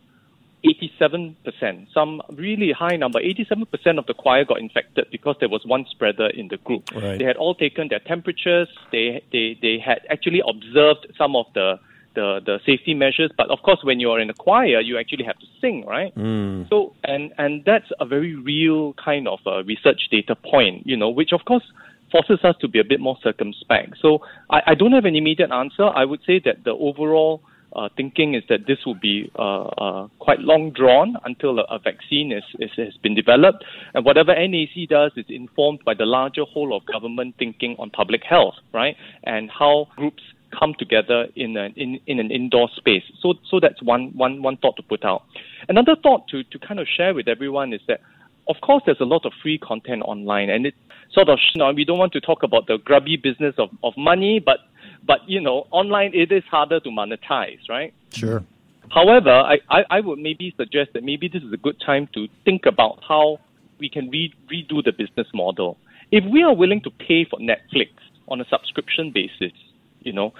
87%, 0.66 1.88
some 1.94 2.22
really 2.34 2.72
high 2.72 2.96
number, 2.96 3.20
87% 3.20 3.98
of 3.98 4.06
the 4.06 4.14
choir 4.14 4.46
got 4.46 4.60
infected 4.60 5.08
because 5.12 5.36
there 5.40 5.50
was 5.50 5.66
one 5.66 5.86
spreader 5.90 6.28
in 6.28 6.48
the 6.48 6.58
group. 6.58 6.90
Right. 6.94 7.20
They 7.20 7.26
had 7.26 7.38
all 7.38 7.56
taken 7.56 7.90
their 7.90 8.00
temperatures. 8.00 8.68
They, 8.92 9.24
they, 9.32 9.58
they 9.62 9.78
had 9.80 10.02
actually 10.10 10.42
observed 10.48 11.08
some 11.18 11.36
of 11.36 11.46
the, 11.54 11.80
the, 12.16 12.40
the 12.46 12.60
safety 12.66 12.94
measures. 12.94 13.32
But 13.38 13.50
of 13.50 13.62
course, 13.62 13.80
when 13.84 14.00
you're 14.00 14.20
in 14.20 14.30
a 14.30 14.34
choir, 14.34 14.80
you 14.82 14.98
actually 14.98 15.26
have 15.26 15.38
to 15.40 15.46
sing, 15.62 15.86
right? 15.86 16.16
Mm. 16.16 16.70
So, 16.70 16.94
and, 17.04 17.34
and 17.38 17.64
that's 17.66 17.92
a 18.00 18.06
very 18.06 18.36
real 18.36 18.94
kind 18.94 19.28
of 19.28 19.40
a 19.46 19.64
research 19.64 20.08
data 20.10 20.36
point, 20.36 20.88
you 20.88 20.98
know, 20.98 21.10
which 21.10 21.32
of 21.32 21.46
course 21.46 21.64
forces 22.12 22.44
us 22.44 22.56
to 22.62 22.68
be 22.68 22.80
a 22.80 22.84
bit 22.84 23.00
more 23.00 23.18
circumspect. 23.22 23.96
So 24.02 24.20
I, 24.50 24.62
I 24.68 24.76
don't 24.76 24.94
have 24.94 25.06
an 25.06 25.16
immediate 25.16 25.52
answer. 25.52 25.84
I 25.84 26.06
would 26.06 26.22
say 26.26 26.40
that 26.46 26.64
the 26.64 26.72
overall 26.72 27.42
uh, 27.76 27.90
thinking 27.96 28.36
is 28.36 28.44
that 28.50 28.68
this 28.68 28.80
will 28.86 28.96
be 28.96 29.32
uh, 29.38 29.64
uh, 29.64 30.08
quite 30.20 30.40
long 30.40 30.72
drawn 30.72 31.16
until 31.26 31.60
a, 31.60 31.64
a 31.70 31.80
vaccine 31.80 32.32
is, 32.32 32.44
is, 32.60 32.72
has 32.78 32.98
been 33.04 33.16
developed. 33.16 33.64
And 33.94 34.06
whatever 34.06 34.34
NAC 34.34 34.90
does 34.90 35.12
is 35.18 35.26
informed 35.30 35.80
by 35.86 35.94
the 35.94 36.06
larger 36.06 36.44
whole 36.44 36.76
of 36.76 36.86
government 36.86 37.36
thinking 37.38 37.76
on 37.78 37.90
public 37.90 38.22
health, 38.24 38.56
right? 38.74 38.96
And 39.24 39.50
how 39.52 39.88
groups 39.96 40.24
come 40.58 40.74
together 40.78 41.28
in 41.36 41.58
an 41.58 41.74
in, 41.76 42.00
in 42.08 42.20
an 42.20 42.32
indoor 42.32 42.70
space. 42.76 43.04
So 43.22 43.34
so 43.50 43.60
that's 43.60 43.82
one 43.84 44.12
one 44.16 44.42
one 44.42 44.58
thought 44.58 44.78
to 44.78 44.84
put 44.84 45.04
out. 45.04 45.24
Another 45.68 45.96
thought 46.02 46.28
to, 46.30 46.44
to 46.44 46.60
kind 46.60 46.80
of 46.80 46.88
share 46.88 47.14
with 47.14 47.28
everyone 47.28 47.74
is 47.74 47.82
that 47.88 48.00
of 48.48 48.56
course 48.62 48.84
there's 48.86 49.00
a 49.00 49.06
lot 49.06 49.26
of 49.26 49.34
free 49.42 49.58
content 49.58 50.02
online 50.06 50.50
and 50.50 50.66
it 50.66 50.76
sort 51.14 51.30
of 51.30 51.40
you 51.54 51.60
know, 51.60 51.72
we 51.72 51.86
don't 51.86 51.98
want 51.98 52.14
to 52.14 52.22
talk 52.22 52.44
about 52.44 52.68
the 52.68 52.78
grubby 52.78 53.18
business 53.18 53.56
of, 53.58 53.70
of 53.84 53.94
money, 53.98 54.40
but 54.40 54.60
but 55.06 55.20
you 55.28 55.42
know, 55.42 55.68
online 55.72 56.12
it 56.14 56.32
is 56.32 56.44
harder 56.50 56.80
to 56.80 56.90
monetize, 56.90 57.60
right? 57.70 57.94
Sure. 58.12 58.44
However, 58.92 59.32
I, 59.32 59.58
I, 59.70 59.84
I 59.90 60.00
would 60.00 60.20
maybe 60.20 60.54
suggest 60.58 60.92
that 60.94 61.04
maybe 61.04 61.28
this 61.28 61.42
is 61.42 61.52
a 61.52 61.58
good 61.58 61.80
time 61.84 62.08
to 62.14 62.28
think 62.44 62.66
about 62.66 63.00
how 63.08 63.40
we 63.80 63.90
can 63.90 64.10
re- 64.10 64.34
redo 64.52 64.84
the 64.84 64.92
business 64.92 65.28
model. 65.34 65.78
If 66.12 66.24
we 66.32 66.44
are 66.44 66.56
willing 66.56 66.82
to 66.82 66.92
pay 66.92 67.26
for 67.26 67.40
Netflix 67.40 67.90
on 68.28 68.42
a 68.42 68.46
subscription 68.46 69.12
basis, 69.12 69.54
you 70.02 70.14
know, 70.14 70.34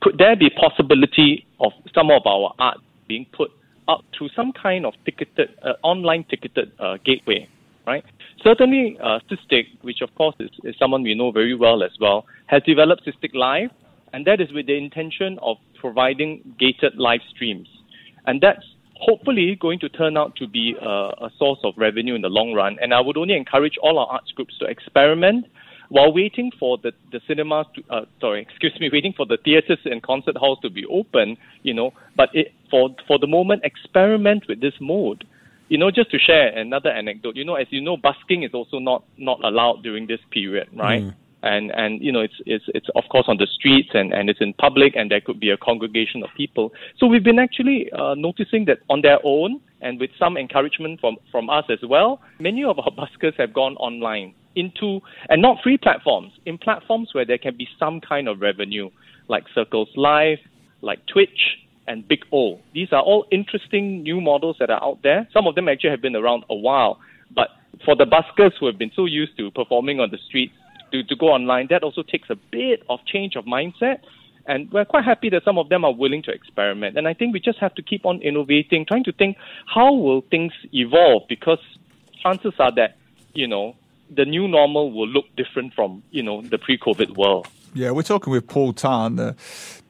could 0.00 0.18
there 0.18 0.36
be 0.36 0.50
possibility 0.50 1.46
of 1.60 1.72
some 1.94 2.10
of 2.10 2.26
our 2.26 2.54
art 2.58 2.78
being 3.08 3.26
put 3.32 3.50
up 3.88 4.04
through 4.16 4.28
some 4.36 4.52
kind 4.52 4.86
of 4.86 4.94
ticketed, 5.04 5.50
uh, 5.62 5.72
online 5.82 6.24
ticketed 6.28 6.72
uh, 6.78 6.96
gateway, 7.04 7.48
right? 7.86 8.04
Certainly, 8.42 8.98
uh, 9.02 9.18
SISTIC, 9.30 9.66
which 9.82 10.00
of 10.02 10.14
course 10.14 10.36
is, 10.40 10.50
is 10.64 10.74
someone 10.78 11.02
we 11.02 11.14
know 11.14 11.30
very 11.30 11.54
well 11.54 11.82
as 11.82 11.92
well, 12.00 12.26
has 12.46 12.62
developed 12.64 13.04
SISTIC 13.04 13.34
Live, 13.34 13.70
and 14.12 14.26
that 14.26 14.40
is 14.40 14.52
with 14.52 14.66
the 14.66 14.76
intention 14.76 15.38
of 15.42 15.56
providing 15.80 16.54
gated 16.58 16.96
live 16.96 17.20
streams. 17.34 17.68
And 18.26 18.40
that's 18.40 18.64
hopefully 18.94 19.56
going 19.60 19.80
to 19.80 19.88
turn 19.88 20.16
out 20.16 20.36
to 20.36 20.46
be 20.46 20.76
a, 20.80 20.86
a 20.86 21.30
source 21.38 21.58
of 21.64 21.74
revenue 21.76 22.14
in 22.14 22.22
the 22.22 22.28
long 22.28 22.52
run. 22.52 22.78
And 22.80 22.94
I 22.94 23.00
would 23.00 23.16
only 23.16 23.36
encourage 23.36 23.76
all 23.82 23.98
our 23.98 24.06
arts 24.06 24.30
groups 24.32 24.56
to 24.58 24.66
experiment 24.66 25.46
while 25.92 26.10
waiting 26.10 26.50
for 26.58 26.78
the, 26.78 26.90
the 27.12 27.20
cinemas 27.28 27.66
to, 27.74 27.82
uh, 27.90 28.06
sorry, 28.18 28.40
excuse 28.40 28.74
me, 28.80 28.88
waiting 28.90 29.12
for 29.14 29.26
the 29.26 29.36
theaters 29.44 29.78
and 29.84 30.02
concert 30.02 30.38
halls 30.38 30.58
to 30.62 30.70
be 30.70 30.86
open, 30.86 31.36
you 31.64 31.74
know, 31.74 31.92
but 32.16 32.30
it, 32.32 32.54
for, 32.70 32.88
for 33.06 33.18
the 33.18 33.26
moment, 33.26 33.60
experiment 33.62 34.44
with 34.48 34.62
this 34.62 34.72
mode. 34.80 35.26
You 35.68 35.76
know, 35.76 35.90
just 35.90 36.10
to 36.12 36.18
share 36.18 36.48
another 36.48 36.88
anecdote, 36.88 37.36
you 37.36 37.44
know, 37.44 37.56
as 37.56 37.66
you 37.68 37.82
know, 37.82 37.98
busking 37.98 38.42
is 38.42 38.52
also 38.54 38.78
not, 38.78 39.04
not 39.18 39.44
allowed 39.44 39.82
during 39.82 40.06
this 40.06 40.20
period, 40.30 40.68
right? 40.74 41.02
Mm 41.02 41.14
and 41.44 41.72
and 41.72 42.00
you 42.00 42.12
know 42.12 42.20
it's 42.20 42.40
it's 42.46 42.64
it's 42.68 42.86
of 42.94 43.02
course 43.10 43.24
on 43.26 43.36
the 43.36 43.48
streets 43.52 43.88
and 43.94 44.12
and 44.12 44.30
it's 44.30 44.40
in 44.40 44.52
public 44.54 44.94
and 44.94 45.10
there 45.10 45.20
could 45.20 45.40
be 45.40 45.50
a 45.50 45.56
congregation 45.56 46.22
of 46.22 46.28
people 46.36 46.72
so 46.98 47.04
we've 47.04 47.24
been 47.24 47.40
actually 47.40 47.90
uh, 47.98 48.14
noticing 48.16 48.64
that 48.64 48.78
on 48.88 49.02
their 49.02 49.18
own 49.24 49.60
and 49.80 49.98
with 49.98 50.10
some 50.20 50.36
encouragement 50.36 51.00
from 51.00 51.16
from 51.32 51.50
us 51.50 51.64
as 51.68 51.80
well 51.82 52.20
many 52.38 52.62
of 52.62 52.78
our 52.78 52.90
buskers 53.00 53.34
have 53.36 53.52
gone 53.52 53.74
online 53.78 54.32
into, 54.54 55.00
and 55.28 55.40
not 55.40 55.58
free 55.62 55.78
platforms, 55.78 56.32
in 56.46 56.58
platforms 56.58 57.10
where 57.12 57.24
there 57.24 57.38
can 57.38 57.56
be 57.56 57.68
some 57.78 58.00
kind 58.00 58.28
of 58.28 58.40
revenue, 58.40 58.90
like 59.28 59.44
Circles 59.54 59.88
Live, 59.96 60.38
like 60.80 61.04
Twitch, 61.06 61.58
and 61.86 62.08
Bigo. 62.08 62.60
These 62.74 62.92
are 62.92 63.02
all 63.02 63.26
interesting 63.30 64.02
new 64.02 64.20
models 64.20 64.56
that 64.60 64.70
are 64.70 64.82
out 64.82 64.98
there. 65.02 65.28
Some 65.32 65.46
of 65.46 65.54
them 65.54 65.68
actually 65.68 65.90
have 65.90 66.02
been 66.02 66.16
around 66.16 66.44
a 66.48 66.54
while, 66.54 67.00
but 67.34 67.48
for 67.84 67.96
the 67.96 68.04
buskers 68.04 68.52
who 68.60 68.66
have 68.66 68.78
been 68.78 68.92
so 68.94 69.06
used 69.06 69.36
to 69.38 69.50
performing 69.50 70.00
on 70.00 70.10
the 70.10 70.18
streets 70.28 70.54
to, 70.92 71.02
to 71.02 71.16
go 71.16 71.26
online, 71.26 71.66
that 71.70 71.82
also 71.82 72.02
takes 72.02 72.30
a 72.30 72.36
bit 72.50 72.82
of 72.88 73.00
change 73.06 73.34
of 73.36 73.44
mindset. 73.44 73.98
And 74.46 74.70
we're 74.72 74.84
quite 74.84 75.04
happy 75.04 75.30
that 75.30 75.44
some 75.44 75.56
of 75.56 75.68
them 75.68 75.84
are 75.84 75.94
willing 75.94 76.22
to 76.24 76.32
experiment. 76.32 76.98
And 76.98 77.06
I 77.06 77.14
think 77.14 77.32
we 77.32 77.40
just 77.40 77.58
have 77.58 77.74
to 77.76 77.82
keep 77.82 78.04
on 78.04 78.20
innovating, 78.22 78.84
trying 78.86 79.04
to 79.04 79.12
think 79.12 79.36
how 79.72 79.92
will 79.92 80.22
things 80.30 80.52
evolve 80.72 81.22
because 81.28 81.60
chances 82.22 82.52
are 82.58 82.74
that, 82.74 82.96
you 83.34 83.46
know, 83.46 83.76
the 84.14 84.24
new 84.24 84.48
normal 84.48 84.92
will 84.92 85.08
look 85.08 85.26
different 85.36 85.74
from, 85.74 86.02
you 86.10 86.22
know, 86.22 86.42
the 86.42 86.58
pre-COVID 86.58 87.16
world. 87.16 87.46
Yeah, 87.74 87.90
we're 87.90 88.02
talking 88.02 88.32
with 88.32 88.46
Paul 88.46 88.74
Tan, 88.74 89.16
the 89.16 89.34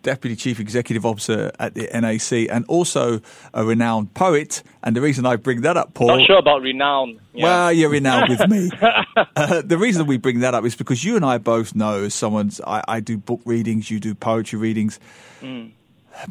Deputy 0.02 0.36
Chief 0.36 0.60
Executive 0.60 1.04
Officer 1.04 1.50
at 1.58 1.74
the 1.74 1.88
NAC, 1.92 2.48
and 2.50 2.64
also 2.66 3.20
a 3.54 3.64
renowned 3.64 4.14
poet. 4.14 4.62
And 4.82 4.94
the 4.94 5.00
reason 5.00 5.26
I 5.26 5.36
bring 5.36 5.62
that 5.62 5.76
up, 5.76 5.94
Paul. 5.94 6.08
Not 6.08 6.26
sure 6.26 6.38
about 6.38 6.62
renown. 6.62 7.20
Yeah. 7.32 7.44
Well, 7.44 7.72
you're 7.72 7.90
renowned 7.90 8.28
with 8.28 8.48
me. 8.48 8.70
uh, 9.36 9.62
the 9.62 9.78
reason 9.78 10.06
we 10.06 10.16
bring 10.16 10.40
that 10.40 10.54
up 10.54 10.64
is 10.64 10.76
because 10.76 11.04
you 11.04 11.16
and 11.16 11.24
I 11.24 11.38
both 11.38 11.74
know, 11.74 12.04
as 12.04 12.14
someone's, 12.14 12.60
I, 12.60 12.82
I 12.86 13.00
do 13.00 13.16
book 13.16 13.40
readings, 13.44 13.90
you 13.90 14.00
do 14.00 14.14
poetry 14.14 14.58
readings. 14.58 15.00
Mm. 15.40 15.72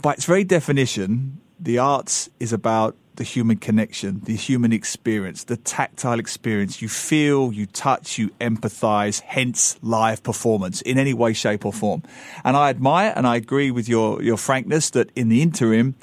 By 0.02 0.14
its 0.14 0.26
very 0.26 0.44
definition, 0.44 1.42
the 1.62 1.78
arts 1.78 2.30
is 2.40 2.52
about 2.52 2.96
the 3.16 3.24
human 3.24 3.58
connection, 3.58 4.22
the 4.24 4.36
human 4.36 4.74
experience, 4.74 5.44
the 5.44 5.58
tactile 5.58 6.20
experience. 6.20 6.82
You 6.82 6.90
feel, 6.90 7.54
you 7.54 7.68
touch, 7.68 8.18
you 8.18 8.30
empathize, 8.40 9.22
hence 9.22 9.78
live 9.84 10.24
performance 10.24 10.82
in 10.82 10.98
any 10.98 11.14
way, 11.14 11.34
shape, 11.34 11.66
or 11.66 11.72
form. 11.72 12.02
And 12.44 12.58
I 12.58 12.70
admire 12.70 13.14
and 13.16 13.28
I 13.28 13.36
agree 13.36 13.70
with 13.70 13.88
your, 13.88 14.24
your 14.24 14.38
frankness 14.38 14.90
that 14.92 15.12
in 15.16 15.30
the 15.30 15.42
interim, 15.42 15.96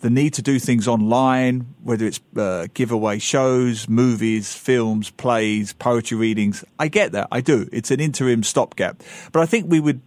the 0.00 0.08
need 0.08 0.34
to 0.34 0.42
do 0.42 0.58
things 0.58 0.88
online, 0.88 1.74
whether 1.82 2.06
it's 2.06 2.20
uh, 2.36 2.66
giveaway 2.72 3.18
shows, 3.18 3.88
movies, 3.88 4.54
films, 4.54 5.10
plays, 5.10 5.72
poetry 5.74 6.16
readings, 6.16 6.64
I 6.78 6.88
get 6.88 7.12
that. 7.12 7.28
I 7.30 7.40
do. 7.40 7.68
It's 7.70 7.90
an 7.90 8.00
interim 8.00 8.42
stopgap. 8.42 9.02
But 9.30 9.40
I 9.40 9.46
think 9.46 9.70
we 9.70 9.78
would 9.78 10.00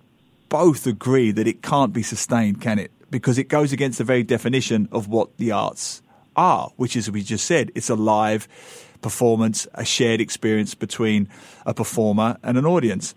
both 0.49 0.87
agree 0.87 1.31
that 1.31 1.47
it 1.47 1.61
can't 1.61 1.93
be 1.93 2.03
sustained, 2.03 2.61
can 2.61 2.79
it? 2.79 2.91
Because 3.09 3.37
it 3.37 3.49
goes 3.49 3.71
against 3.71 3.97
the 3.97 4.03
very 4.03 4.23
definition 4.23 4.89
of 4.91 5.07
what 5.07 5.37
the 5.37 5.51
arts 5.51 6.01
are, 6.35 6.71
which 6.75 6.95
is, 6.95 7.09
we 7.09 7.23
just 7.23 7.45
said, 7.45 7.71
it's 7.75 7.89
a 7.89 7.95
live 7.95 8.47
performance, 9.01 9.67
a 9.75 9.85
shared 9.85 10.19
experience 10.21 10.73
between 10.73 11.29
a 11.65 11.73
performer 11.73 12.37
and 12.43 12.57
an 12.57 12.65
audience. 12.65 13.13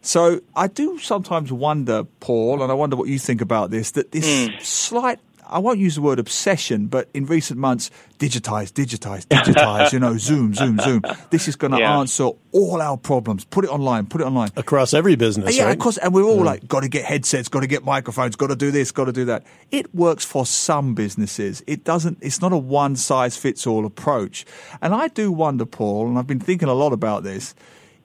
So 0.00 0.40
I 0.54 0.68
do 0.68 0.98
sometimes 0.98 1.50
wonder, 1.50 2.04
Paul, 2.20 2.62
and 2.62 2.70
I 2.70 2.74
wonder 2.74 2.94
what 2.94 3.08
you 3.08 3.18
think 3.18 3.40
about 3.40 3.70
this, 3.70 3.92
that 3.92 4.12
this 4.12 4.26
mm. 4.26 4.60
slight 4.62 5.18
I 5.46 5.58
won't 5.58 5.78
use 5.78 5.94
the 5.96 6.02
word 6.02 6.18
obsession, 6.18 6.86
but 6.86 7.08
in 7.14 7.26
recent 7.26 7.58
months, 7.58 7.90
digitize, 8.18 8.72
digitize, 8.72 9.26
digitize, 9.26 9.92
you 9.92 9.98
know, 9.98 10.16
zoom, 10.18 10.54
zoom, 10.54 10.78
zoom. 10.78 11.02
This 11.30 11.48
is 11.48 11.56
going 11.56 11.72
to 11.72 11.78
yeah. 11.78 11.98
answer 11.98 12.30
all 12.52 12.80
our 12.80 12.96
problems. 12.96 13.44
Put 13.44 13.64
it 13.64 13.70
online, 13.70 14.06
put 14.06 14.20
it 14.20 14.24
online. 14.24 14.50
Across 14.56 14.94
every 14.94 15.16
business, 15.16 15.56
Yeah, 15.56 15.64
right? 15.64 15.72
of 15.72 15.78
course. 15.78 15.98
And 15.98 16.14
we're 16.14 16.24
all 16.24 16.40
mm. 16.40 16.44
like, 16.44 16.66
got 16.66 16.80
to 16.80 16.88
get 16.88 17.04
headsets, 17.04 17.48
got 17.48 17.60
to 17.60 17.66
get 17.66 17.84
microphones, 17.84 18.36
got 18.36 18.48
to 18.48 18.56
do 18.56 18.70
this, 18.70 18.90
got 18.90 19.04
to 19.04 19.12
do 19.12 19.24
that. 19.26 19.44
It 19.70 19.94
works 19.94 20.24
for 20.24 20.46
some 20.46 20.94
businesses. 20.94 21.62
It 21.66 21.84
doesn't, 21.84 22.18
it's 22.20 22.40
not 22.40 22.52
a 22.52 22.58
one 22.58 22.96
size 22.96 23.36
fits 23.36 23.66
all 23.66 23.84
approach. 23.84 24.44
And 24.80 24.94
I 24.94 25.08
do 25.08 25.30
wonder, 25.30 25.66
Paul, 25.66 26.08
and 26.08 26.18
I've 26.18 26.26
been 26.26 26.40
thinking 26.40 26.68
a 26.68 26.74
lot 26.74 26.92
about 26.92 27.22
this, 27.22 27.54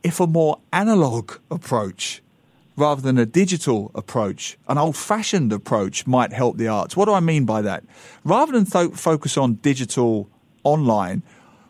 if 0.03 0.19
a 0.19 0.27
more 0.27 0.59
analog 0.71 1.33
approach 1.51 2.21
rather 2.79 3.01
than 3.01 3.17
a 3.17 3.25
digital 3.25 3.91
approach, 3.93 4.57
an 4.67 4.77
old 4.77 4.95
fashioned 4.95 5.51
approach 5.51 6.07
might 6.07 6.31
help 6.31 6.57
the 6.57 6.67
arts. 6.67 6.95
What 6.95 7.05
do 7.05 7.13
I 7.13 7.19
mean 7.19 7.45
by 7.45 7.61
that? 7.61 7.83
Rather 8.23 8.53
than 8.53 8.65
th- 8.65 8.93
focus 8.93 9.37
on 9.37 9.55
digital 9.55 10.29
online, 10.63 11.21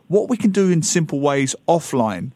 what 0.08 0.30
we 0.30 0.38
can 0.38 0.52
do 0.52 0.70
in 0.70 0.82
simple 0.84 1.20
ways 1.20 1.56
offline, 1.68 2.32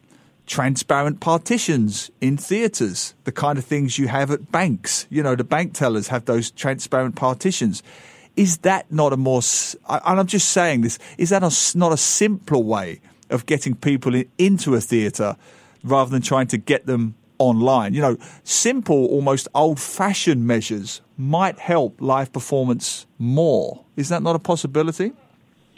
transparent 0.46 1.20
partitions 1.20 2.10
in 2.20 2.36
theatres, 2.36 3.14
the 3.24 3.32
kind 3.32 3.58
of 3.58 3.64
things 3.64 3.98
you 3.98 4.08
have 4.08 4.30
at 4.30 4.52
banks. 4.52 5.06
You 5.08 5.22
know, 5.22 5.34
the 5.34 5.44
bank 5.44 5.74
tellers 5.74 6.08
have 6.08 6.24
those 6.24 6.50
transparent 6.50 7.16
partitions. 7.16 7.82
Is 8.36 8.58
that 8.58 8.90
not 8.90 9.12
a 9.12 9.16
more, 9.16 9.40
and 9.88 10.20
I'm 10.20 10.26
just 10.26 10.50
saying 10.50 10.82
this, 10.82 10.98
is 11.16 11.30
that 11.30 11.42
a, 11.42 11.78
not 11.78 11.92
a 11.92 11.96
simpler 11.96 12.58
way 12.58 13.00
of 13.30 13.46
getting 13.46 13.74
people 13.74 14.14
in, 14.14 14.28
into 14.36 14.74
a 14.74 14.80
theatre 14.80 15.36
rather 15.84 16.10
than 16.10 16.22
trying 16.22 16.48
to 16.48 16.58
get 16.58 16.86
them 16.86 17.14
online. 17.38 17.94
You 17.94 18.02
know, 18.02 18.16
simple, 18.42 19.06
almost 19.06 19.48
old 19.54 19.80
fashioned 19.80 20.46
measures 20.46 21.00
might 21.16 21.58
help 21.58 22.00
live 22.00 22.32
performance 22.32 23.06
more. 23.18 23.84
Is 23.96 24.08
that 24.08 24.22
not 24.22 24.36
a 24.36 24.38
possibility? 24.38 25.12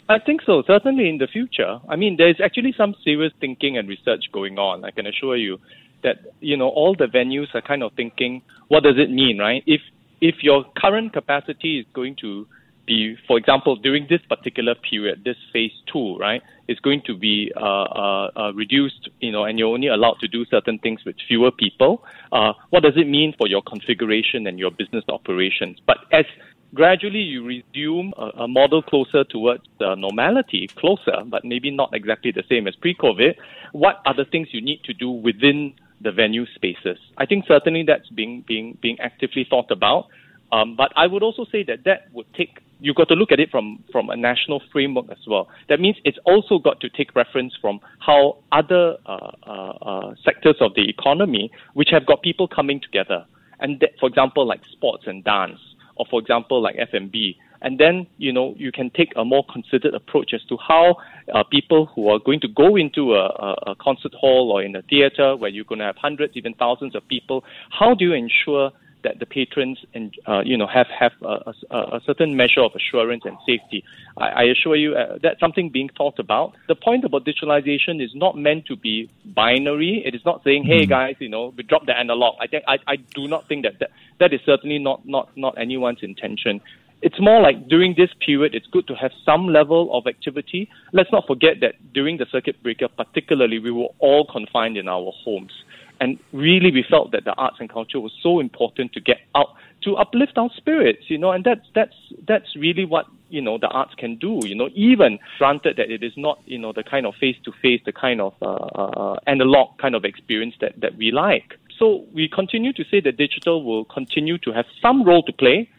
I 0.09 0.19
think 0.19 0.41
so, 0.45 0.63
certainly 0.65 1.09
in 1.09 1.17
the 1.17 1.27
future. 1.27 1.79
I 1.89 1.97
mean, 1.97 2.15
there's 2.17 2.39
actually 2.43 2.73
some 2.77 2.95
serious 3.03 3.33
thinking 3.41 3.77
and 3.77 3.89
research 3.89 4.25
going 4.31 4.57
on, 4.57 4.85
I 4.85 4.91
can 4.91 5.05
assure 5.05 5.35
you. 5.35 5.59
That, 6.03 6.17
you 6.39 6.55
know, 6.55 6.69
all 6.69 6.95
the 6.95 7.07
venues 7.07 7.53
are 7.55 7.61
kind 7.61 7.83
of 7.83 7.91
thinking, 7.93 8.41
what 8.67 8.83
does 8.83 8.95
it 8.97 9.09
mean, 9.09 9.39
right? 9.39 9.63
If 9.65 9.81
if 10.21 10.35
your 10.41 10.65
current 10.77 11.13
capacity 11.13 11.79
is 11.79 11.85
going 11.93 12.15
to 12.21 12.47
be, 12.87 13.17
for 13.27 13.37
example, 13.37 13.75
during 13.75 14.07
this 14.09 14.21
particular 14.27 14.73
period, 14.73 15.23
this 15.23 15.35
phase 15.53 15.73
two, 15.91 16.17
right, 16.17 16.41
is 16.67 16.79
going 16.79 17.01
to 17.05 17.15
be 17.15 17.51
uh, 17.55 17.59
uh, 17.59 18.31
uh, 18.35 18.53
reduced, 18.53 19.09
you 19.19 19.31
know, 19.31 19.43
and 19.43 19.59
you're 19.59 19.73
only 19.73 19.87
allowed 19.87 20.17
to 20.21 20.27
do 20.27 20.45
certain 20.45 20.79
things 20.79 21.01
with 21.05 21.15
fewer 21.27 21.51
people. 21.51 22.03
Uh, 22.31 22.53
what 22.71 22.83
does 22.83 22.93
it 22.95 23.07
mean 23.07 23.33
for 23.37 23.47
your 23.47 23.61
configuration 23.61 24.47
and 24.47 24.57
your 24.57 24.71
business 24.71 25.03
operations? 25.09 25.77
But 25.85 25.97
as 26.11 26.25
gradually 26.73 27.19
you 27.19 27.45
resume 27.45 28.13
a, 28.17 28.43
a 28.43 28.47
model 28.47 28.81
closer 28.81 29.23
towards 29.23 29.63
normality, 29.79 30.67
closer, 30.77 31.23
but 31.25 31.45
maybe 31.45 31.69
not 31.69 31.89
exactly 31.93 32.31
the 32.31 32.43
same 32.49 32.67
as 32.67 32.75
pre-COVID, 32.75 33.35
what 33.73 34.01
are 34.05 34.15
the 34.15 34.25
things 34.25 34.47
you 34.51 34.61
need 34.61 34.83
to 34.85 34.93
do 34.93 35.11
within 35.11 35.73
the 36.01 36.11
venue 36.11 36.45
spaces? 36.55 36.97
I 37.17 37.25
think 37.25 37.45
certainly 37.47 37.83
that's 37.85 38.09
being 38.09 38.43
being 38.47 38.77
being 38.81 38.99
actively 38.99 39.45
thought 39.49 39.71
about. 39.71 40.07
Um, 40.49 40.77
but 40.77 40.93
I 40.95 41.07
would 41.07 41.23
also 41.23 41.45
say 41.51 41.63
that 41.63 41.83
that 41.83 42.07
would 42.13 42.33
take 42.33 42.59
you've 42.79 42.95
got 42.95 43.07
to 43.09 43.15
look 43.15 43.31
at 43.31 43.39
it 43.39 43.49
from, 43.49 43.83
from 43.91 44.09
a 44.09 44.15
national 44.15 44.61
framework 44.71 45.05
as 45.11 45.17
well. 45.27 45.47
That 45.69 45.79
means 45.79 45.97
it's 46.03 46.17
also 46.25 46.59
got 46.59 46.79
to 46.81 46.89
take 46.89 47.15
reference 47.15 47.53
from 47.59 47.79
how 47.99 48.37
other 48.51 48.97
uh, 49.05 49.31
uh, 49.45 49.51
uh, 49.51 50.15
sectors 50.23 50.55
of 50.61 50.73
the 50.75 50.87
economy, 50.89 51.51
which 51.73 51.89
have 51.91 52.05
got 52.05 52.21
people 52.21 52.47
coming 52.47 52.79
together, 52.81 53.25
and 53.59 53.79
that, 53.79 53.91
for 53.99 54.07
example, 54.07 54.45
like 54.45 54.61
sports 54.71 55.03
and 55.07 55.23
dance, 55.23 55.59
or 55.95 56.05
for 56.09 56.19
example, 56.19 56.61
like 56.61 56.75
F&B, 56.77 57.37
and 57.61 57.79
then 57.79 58.05
you 58.17 58.31
know 58.31 58.53
you 58.57 58.71
can 58.71 58.91
take 58.91 59.11
a 59.15 59.25
more 59.25 59.43
considered 59.51 59.93
approach 59.95 60.31
as 60.33 60.43
to 60.47 60.57
how 60.57 60.95
uh, 61.33 61.43
people 61.43 61.87
who 61.87 62.07
are 62.09 62.19
going 62.19 62.39
to 62.39 62.47
go 62.47 62.75
into 62.75 63.13
a, 63.15 63.25
a, 63.25 63.71
a 63.71 63.75
concert 63.81 64.13
hall 64.13 64.51
or 64.51 64.61
in 64.61 64.75
a 64.75 64.81
theater 64.83 65.35
where 65.35 65.49
you're 65.49 65.65
going 65.65 65.79
to 65.79 65.85
have 65.85 65.95
hundreds, 65.97 66.33
even 66.35 66.53
thousands 66.53 66.95
of 66.95 67.07
people, 67.07 67.43
how 67.71 67.95
do 67.95 68.05
you 68.05 68.13
ensure 68.13 68.71
that 69.07 69.19
the 69.19 69.25
patrons 69.25 69.77
and 69.93 70.13
uh, 70.27 70.41
you 70.43 70.57
know 70.57 70.67
have 70.67 70.87
have 70.87 71.13
a, 71.21 71.53
a, 71.71 71.77
a, 71.97 72.01
certain 72.05 72.35
measure 72.35 72.61
of 72.61 72.71
assurance 72.75 73.23
and 73.25 73.37
safety. 73.45 73.83
I, 74.17 74.27
I 74.27 74.43
assure 74.53 74.75
you 74.75 74.95
uh, 74.95 75.17
that's 75.23 75.39
something 75.39 75.69
being 75.69 75.89
thought 75.97 76.19
about. 76.19 76.53
The 76.67 76.75
point 76.75 77.05
about 77.05 77.25
digitalization 77.25 78.03
is 78.03 78.11
not 78.13 78.37
meant 78.37 78.65
to 78.65 78.75
be 78.75 79.09
binary. 79.25 80.03
It 80.05 80.13
is 80.13 80.23
not 80.25 80.43
saying, 80.43 80.65
"Hey 80.65 80.85
mm. 80.85 80.89
guys, 80.89 81.15
you 81.19 81.29
know, 81.29 81.53
we 81.55 81.63
drop 81.63 81.85
the 81.85 81.97
analog." 81.97 82.35
I 82.41 82.47
think 82.47 82.63
I, 82.67 82.77
I 82.87 82.95
do 82.97 83.27
not 83.27 83.47
think 83.47 83.63
that, 83.63 83.79
that 83.79 83.91
that 84.19 84.33
is 84.33 84.41
certainly 84.45 84.79
not 84.79 85.07
not 85.07 85.29
not 85.35 85.57
anyone's 85.57 86.03
intention. 86.03 86.61
It's 87.01 87.21
more 87.21 87.41
like 87.41 87.67
during 87.67 87.93
this 87.95 88.09
period, 88.25 88.55
it's 88.55 88.65
good 88.67 88.87
to 88.87 88.95
have 88.95 89.11
some 89.23 89.47
level 89.47 89.95
of 89.95 90.07
activity. 90.07 90.67
Let's 90.93 91.11
not 91.11 91.27
forget 91.27 91.59
that 91.61 91.75
during 91.93 92.17
the 92.17 92.25
circuit 92.31 92.61
breaker, 92.63 92.87
particularly, 92.87 93.59
we 93.59 93.69
were 93.69 93.89
all 93.99 94.25
confined 94.25 94.77
in 94.77 94.87
our 94.87 95.11
homes. 95.23 95.53
And 95.99 96.19
really, 96.33 96.71
we 96.71 96.83
felt 96.87 97.11
that 97.11 97.25
the 97.25 97.33
arts 97.33 97.57
and 97.59 97.69
culture 97.69 97.99
was 97.99 98.11
so 98.21 98.39
important 98.39 98.93
to 98.93 98.99
get 98.99 99.17
out 99.35 99.55
to 99.83 99.95
uplift 99.95 100.37
our 100.37 100.49
spirits, 100.55 101.03
you 101.07 101.17
know, 101.17 101.31
and 101.31 101.43
that's 101.43 101.65
that's 101.75 101.95
that's 102.27 102.55
really 102.55 102.85
what 102.85 103.05
you 103.29 103.41
know 103.41 103.57
the 103.57 103.67
arts 103.67 103.93
can 103.95 104.15
do. 104.17 104.41
You 104.45 104.55
know, 104.55 104.69
even 104.73 105.19
granted 105.37 105.77
that 105.77 105.89
it 105.91 106.03
is 106.03 106.13
not 106.17 106.39
you 106.45 106.57
know 106.57 106.73
the 106.73 106.83
kind 106.83 107.05
of 107.05 107.15
face 107.15 107.37
to 107.45 107.51
face, 107.61 107.81
the 107.85 107.91
kind 107.91 108.21
of 108.21 108.33
uh, 108.41 108.45
uh, 108.45 109.19
analog 109.27 109.77
kind 109.77 109.95
of 109.95 110.03
experience 110.05 110.55
that 110.61 110.79
that 110.81 110.97
we 110.97 111.11
like. 111.11 111.57
So 111.77 112.05
we 112.13 112.27
continue 112.27 112.73
to 112.73 112.83
say 112.89 112.99
that 113.01 113.17
digital 113.17 113.63
will 113.63 113.85
continue 113.85 114.37
to 114.39 114.51
have 114.51 114.65
some 114.81 115.03
role 115.03 115.21
to 115.23 115.31
play, 115.31 115.69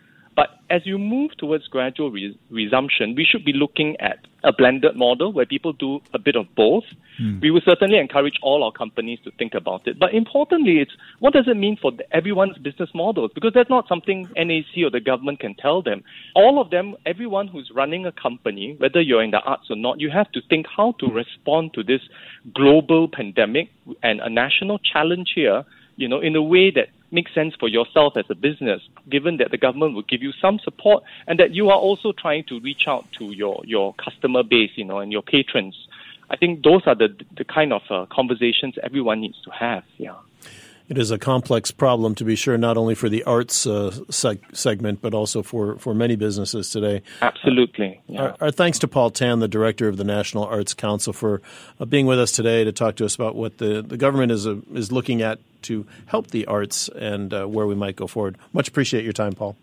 as 0.70 0.82
you 0.84 0.98
move 0.98 1.36
towards 1.38 1.66
gradual 1.68 2.10
re- 2.10 2.38
resumption, 2.50 3.14
we 3.14 3.24
should 3.24 3.44
be 3.44 3.52
looking 3.52 3.96
at 4.00 4.18
a 4.44 4.52
blended 4.52 4.96
model 4.96 5.32
where 5.32 5.46
people 5.46 5.72
do 5.72 6.00
a 6.14 6.18
bit 6.18 6.36
of 6.36 6.46
both. 6.54 6.84
Mm. 7.20 7.40
We 7.40 7.50
will 7.50 7.62
certainly 7.64 7.98
encourage 7.98 8.38
all 8.42 8.62
our 8.62 8.70
companies 8.70 9.18
to 9.24 9.30
think 9.32 9.54
about 9.54 9.88
it. 9.88 9.98
But 9.98 10.14
importantly, 10.14 10.78
it's 10.78 10.92
what 11.18 11.32
does 11.32 11.48
it 11.48 11.56
mean 11.56 11.76
for 11.80 11.92
everyone's 12.12 12.58
business 12.58 12.90
models? 12.94 13.30
Because 13.34 13.52
that's 13.54 13.70
not 13.70 13.88
something 13.88 14.28
NAC 14.36 14.84
or 14.84 14.90
the 14.90 15.00
government 15.00 15.40
can 15.40 15.54
tell 15.54 15.82
them. 15.82 16.04
All 16.34 16.60
of 16.60 16.70
them, 16.70 16.96
everyone 17.06 17.48
who's 17.48 17.70
running 17.74 18.06
a 18.06 18.12
company, 18.12 18.76
whether 18.78 19.00
you're 19.00 19.22
in 19.22 19.30
the 19.30 19.40
arts 19.40 19.70
or 19.70 19.76
not, 19.76 20.00
you 20.00 20.10
have 20.10 20.30
to 20.32 20.40
think 20.48 20.66
how 20.74 20.92
to 21.00 21.06
respond 21.06 21.74
to 21.74 21.82
this 21.82 22.02
global 22.54 23.08
pandemic 23.08 23.70
and 24.02 24.20
a 24.20 24.30
national 24.30 24.78
challenge 24.78 25.32
here, 25.34 25.64
you 25.96 26.08
know, 26.08 26.20
in 26.20 26.36
a 26.36 26.42
way 26.42 26.70
that 26.70 26.88
makes 27.10 27.34
sense 27.34 27.54
for 27.58 27.68
yourself 27.68 28.16
as 28.16 28.24
a 28.28 28.34
business, 28.34 28.82
given 29.08 29.38
that 29.38 29.50
the 29.50 29.58
government 29.58 29.94
will 29.94 30.02
give 30.02 30.22
you 30.22 30.32
some 30.40 30.58
support 30.58 31.02
and 31.26 31.38
that 31.38 31.52
you 31.54 31.70
are 31.70 31.78
also 31.78 32.12
trying 32.12 32.44
to 32.44 32.60
reach 32.60 32.86
out 32.86 33.06
to 33.18 33.32
your, 33.32 33.62
your 33.64 33.94
customer 33.94 34.42
base, 34.42 34.72
you 34.76 34.84
know, 34.84 34.98
and 34.98 35.12
your 35.12 35.22
patrons. 35.22 35.88
I 36.30 36.36
think 36.36 36.62
those 36.62 36.82
are 36.86 36.94
the 36.94 37.08
the 37.36 37.44
kind 37.44 37.72
of 37.72 37.82
uh, 37.90 38.06
conversations 38.10 38.74
everyone 38.82 39.20
needs 39.20 39.40
to 39.42 39.50
have. 39.50 39.84
Yeah. 39.96 40.16
It 40.88 40.96
is 40.96 41.10
a 41.10 41.18
complex 41.18 41.70
problem, 41.70 42.14
to 42.14 42.24
be 42.24 42.34
sure, 42.34 42.56
not 42.56 42.78
only 42.78 42.94
for 42.94 43.10
the 43.10 43.22
arts 43.24 43.66
uh, 43.66 43.90
seg- 44.08 44.56
segment, 44.56 45.02
but 45.02 45.12
also 45.12 45.42
for, 45.42 45.76
for 45.78 45.92
many 45.92 46.16
businesses 46.16 46.70
today. 46.70 47.02
Absolutely. 47.20 48.00
Yeah. 48.06 48.22
Our, 48.22 48.34
our, 48.40 48.50
thanks 48.50 48.78
to 48.80 48.88
Paul 48.88 49.10
Tan, 49.10 49.40
the 49.40 49.48
director 49.48 49.88
of 49.88 49.98
the 49.98 50.04
National 50.04 50.44
Arts 50.44 50.72
Council, 50.72 51.12
for 51.12 51.42
uh, 51.78 51.84
being 51.84 52.06
with 52.06 52.18
us 52.18 52.32
today 52.32 52.64
to 52.64 52.72
talk 52.72 52.96
to 52.96 53.04
us 53.04 53.14
about 53.14 53.36
what 53.36 53.58
the, 53.58 53.82
the 53.82 53.98
government 53.98 54.32
is, 54.32 54.46
uh, 54.46 54.56
is 54.72 54.90
looking 54.90 55.20
at 55.20 55.38
to 55.62 55.86
help 56.06 56.30
the 56.30 56.46
arts 56.46 56.88
and 56.88 57.34
uh, 57.34 57.44
where 57.44 57.66
we 57.66 57.74
might 57.74 57.96
go 57.96 58.06
forward. 58.06 58.38
Much 58.54 58.68
appreciate 58.68 59.04
your 59.04 59.12
time, 59.12 59.34
Paul. 59.34 59.56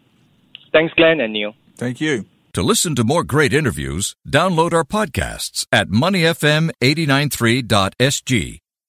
Thanks, 0.71 0.93
Glenn 0.93 1.19
and 1.21 1.33
Neil. 1.33 1.55
Thank 1.75 1.99
you. 1.99 2.27
To 2.53 2.61
listen 2.61 2.93
to 2.95 3.03
more 3.03 3.23
great 3.23 3.51
interviews, 3.51 4.15
download 4.29 4.73
our 4.73 4.83
podcasts 4.83 5.65
at 5.71 5.89
moneyfm893.sg 5.89 8.59